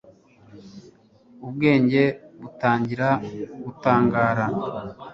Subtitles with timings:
[1.47, 2.01] ubwenge
[2.41, 3.07] butangira
[3.63, 4.45] gutangara